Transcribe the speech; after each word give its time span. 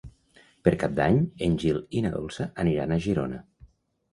Per 0.67 0.71
Cap 0.83 0.95
d'Any 0.99 1.19
en 1.49 1.53
Gil 1.65 1.79
i 1.99 2.03
na 2.07 2.13
Dolça 2.17 2.49
aniran 2.65 2.97
a 2.97 2.99
Girona. 3.05 3.43